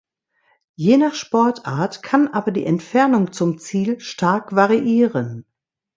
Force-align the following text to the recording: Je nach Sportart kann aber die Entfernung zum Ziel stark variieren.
Je 0.77 0.97
nach 0.97 1.13
Sportart 1.13 2.01
kann 2.01 2.27
aber 2.27 2.49
die 2.49 2.65
Entfernung 2.65 3.33
zum 3.33 3.59
Ziel 3.59 3.99
stark 3.99 4.55
variieren. 4.55 5.45